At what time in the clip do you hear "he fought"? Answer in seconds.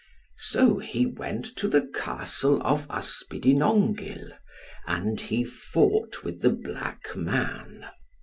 5.21-6.23